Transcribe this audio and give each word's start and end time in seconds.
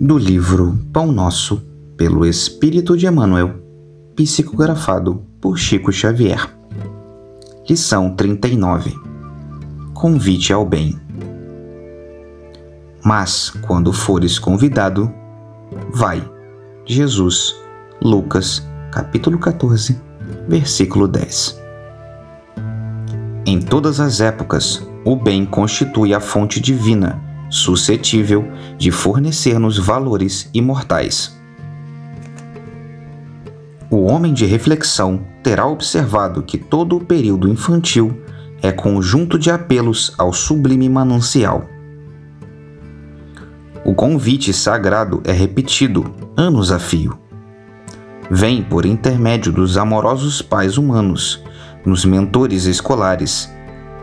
do 0.00 0.16
livro 0.16 0.78
Pão 0.92 1.10
Nosso, 1.10 1.60
pelo 1.96 2.24
Espírito 2.24 2.96
de 2.96 3.08
Emmanuel, 3.08 3.56
psicografado 4.14 5.24
por 5.40 5.58
Chico 5.58 5.92
Xavier. 5.92 6.48
Lição 7.68 8.14
39 8.14 8.94
Convite 9.94 10.52
ao 10.52 10.64
Bem. 10.64 10.96
Mas, 13.04 13.50
quando 13.66 13.92
fores 13.92 14.38
convidado, 14.38 15.12
vai. 15.92 16.22
Jesus, 16.86 17.56
Lucas, 18.00 18.64
capítulo 18.92 19.36
14, 19.36 20.00
versículo 20.46 21.08
10. 21.08 21.60
Em 23.44 23.60
todas 23.60 23.98
as 23.98 24.20
épocas, 24.20 24.88
o 25.04 25.16
bem 25.16 25.44
constitui 25.44 26.14
a 26.14 26.20
fonte 26.20 26.60
divina 26.60 27.27
suscetível 27.50 28.46
de 28.76 28.90
fornecer-nos 28.90 29.78
valores 29.78 30.50
imortais. 30.52 31.36
O 33.90 34.04
homem 34.04 34.34
de 34.34 34.44
reflexão 34.44 35.24
terá 35.42 35.66
observado 35.66 36.42
que 36.42 36.58
todo 36.58 36.96
o 36.96 37.04
período 37.04 37.48
infantil 37.48 38.22
é 38.60 38.70
conjunto 38.70 39.38
de 39.38 39.50
apelos 39.50 40.12
ao 40.18 40.32
sublime 40.32 40.88
manancial. 40.88 41.64
O 43.84 43.94
convite 43.94 44.52
sagrado 44.52 45.22
é 45.24 45.32
repetido, 45.32 46.12
anos 46.36 46.70
a 46.70 46.78
fio. 46.78 47.18
Vem 48.30 48.62
por 48.62 48.84
intermédio 48.84 49.50
dos 49.50 49.78
amorosos 49.78 50.42
pais 50.42 50.76
humanos, 50.76 51.42
nos 51.86 52.04
mentores 52.04 52.66
escolares, 52.66 53.50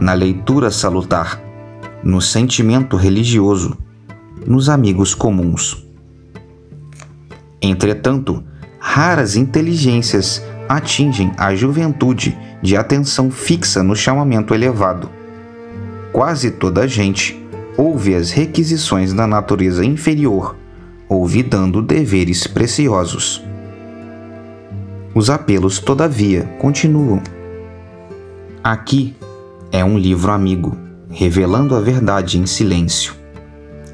na 0.00 0.12
leitura 0.12 0.72
salutar 0.72 1.47
no 2.08 2.22
sentimento 2.22 2.96
religioso, 2.96 3.76
nos 4.46 4.70
amigos 4.70 5.14
comuns. 5.14 5.86
Entretanto, 7.60 8.42
raras 8.78 9.36
inteligências 9.36 10.42
atingem 10.66 11.30
a 11.36 11.54
juventude 11.54 12.34
de 12.62 12.78
atenção 12.78 13.30
fixa 13.30 13.82
no 13.82 13.94
chamamento 13.94 14.54
elevado. 14.54 15.10
Quase 16.10 16.50
toda 16.50 16.84
a 16.84 16.86
gente 16.86 17.38
ouve 17.76 18.14
as 18.14 18.30
requisições 18.30 19.12
da 19.12 19.26
natureza 19.26 19.84
inferior, 19.84 20.56
olvidando 21.10 21.82
deveres 21.82 22.46
preciosos. 22.46 23.44
Os 25.14 25.28
apelos, 25.28 25.78
todavia, 25.78 26.44
continuam. 26.58 27.20
Aqui 28.64 29.14
é 29.70 29.84
um 29.84 29.98
livro 29.98 30.32
amigo 30.32 30.87
revelando 31.10 31.74
a 31.74 31.80
verdade 31.80 32.38
em 32.38 32.46
silêncio. 32.46 33.14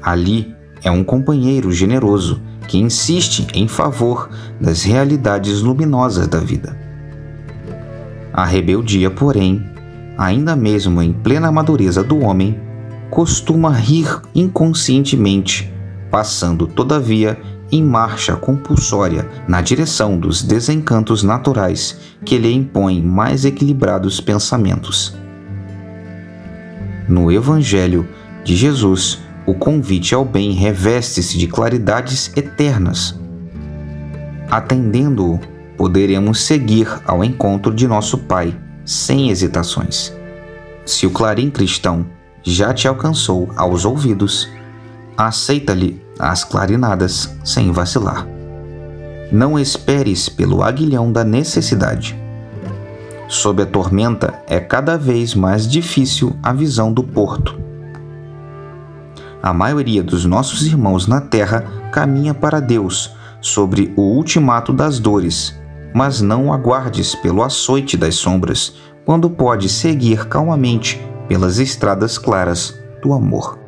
Ali 0.01 0.53
é 0.83 0.91
um 0.91 1.03
companheiro 1.03 1.71
generoso 1.71 2.41
que 2.67 2.77
insiste 2.77 3.47
em 3.53 3.67
favor 3.67 4.29
das 4.59 4.83
realidades 4.83 5.61
luminosas 5.61 6.27
da 6.27 6.39
vida. 6.39 6.77
A 8.33 8.45
rebeldia, 8.45 9.09
porém, 9.09 9.65
ainda 10.17 10.55
mesmo 10.55 11.01
em 11.01 11.13
plena 11.13 11.51
madureza 11.51 12.03
do 12.03 12.19
homem, 12.19 12.59
costuma 13.09 13.71
rir 13.71 14.21
inconscientemente, 14.33 15.71
passando, 16.11 16.67
todavia, 16.67 17.39
em 17.71 17.83
marcha 17.83 18.35
compulsória 18.35 19.27
na 19.47 19.61
direção 19.61 20.19
dos 20.19 20.43
desencantos 20.43 21.23
naturais 21.23 21.99
que 22.23 22.37
lhe 22.37 22.53
impõem 22.53 23.01
mais 23.01 23.43
equilibrados 23.43 24.21
pensamentos. 24.21 25.15
No 27.07 27.31
Evangelho 27.31 28.07
de 28.43 28.55
Jesus, 28.55 29.19
o 29.45 29.53
convite 29.53 30.15
ao 30.15 30.25
bem 30.25 30.53
reveste-se 30.53 31.37
de 31.37 31.47
claridades 31.47 32.31
eternas. 32.35 33.19
Atendendo-o, 34.49 35.39
poderemos 35.77 36.41
seguir 36.41 36.87
ao 37.05 37.23
encontro 37.23 37.73
de 37.73 37.87
nosso 37.87 38.17
Pai, 38.17 38.55
sem 38.83 39.29
hesitações. 39.29 40.13
Se 40.85 41.05
o 41.05 41.11
clarim 41.11 41.49
cristão 41.49 42.05
já 42.41 42.73
te 42.73 42.87
alcançou 42.87 43.49
aos 43.55 43.85
ouvidos, 43.85 44.49
aceita-lhe 45.15 46.01
as 46.17 46.43
clarinadas 46.43 47.35
sem 47.43 47.71
vacilar. 47.71 48.27
Não 49.31 49.59
esperes 49.59 50.29
pelo 50.29 50.63
aguilhão 50.63 51.11
da 51.11 51.23
necessidade 51.23 52.24
Sob 53.27 53.61
a 53.61 53.65
tormenta, 53.65 54.43
é 54.47 54.59
cada 54.59 54.97
vez 54.97 55.33
mais 55.33 55.67
difícil 55.67 56.35
a 56.43 56.53
visão 56.53 56.93
do 56.93 57.03
porto. 57.03 57.59
A 59.41 59.53
maioria 59.53 60.03
dos 60.03 60.25
nossos 60.25 60.65
irmãos 60.65 61.07
na 61.07 61.21
terra 61.21 61.63
caminha 61.91 62.33
para 62.33 62.59
Deus 62.59 63.15
sobre 63.41 63.93
o 63.95 64.01
ultimato 64.01 64.71
das 64.71 64.99
dores, 64.99 65.59
mas 65.93 66.21
não 66.21 66.53
aguardes 66.53 67.15
pelo 67.15 67.43
açoite 67.43 67.95
das 67.97 68.15
sombras, 68.15 68.75
quando 69.05 69.29
pode 69.29 69.69
seguir 69.69 70.25
calmamente 70.27 70.99
pelas 71.27 71.59
estradas 71.59 72.17
claras 72.17 72.77
do 73.01 73.13
amor. 73.13 73.64